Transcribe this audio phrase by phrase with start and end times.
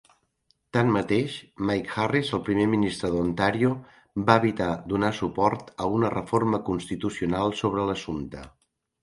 [0.75, 1.33] Tanmateix,
[1.69, 3.69] Mike Harris, el primer ministre d'Ontàrio
[4.31, 8.45] va evitar donar suport a una reforma constitucional sobre l'assumpte.